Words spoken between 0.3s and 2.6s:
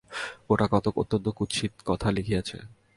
গোটাকতক অত্যন্ত কুৎসিত কথা লিখিয়াছে।